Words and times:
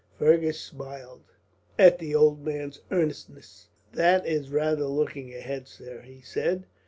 Fergus 0.17 0.59
smiled 0.59 1.25
at 1.77 1.99
the 1.99 2.15
old 2.15 2.43
man's 2.43 2.79
earnestness. 2.89 3.69
"That 3.93 4.25
is 4.25 4.49
rather 4.49 4.85
looking 4.85 5.31
ahead, 5.31 5.67
sir," 5.67 6.01
he 6.01 6.21
said. 6.21 6.65